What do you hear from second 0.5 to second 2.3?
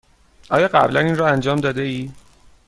قبلا این را انجام داده ای؟